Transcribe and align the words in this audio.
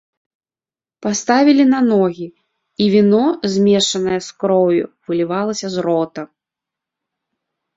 Паставілі 1.05 1.65
на 1.73 1.81
ногі, 1.91 2.25
і 2.85 2.89
віно, 2.95 3.21
змешанае 3.57 4.19
з 4.29 4.41
кроўю, 4.45 4.85
вылівалася 5.11 5.67
з 5.75 5.85
рота. 5.89 6.23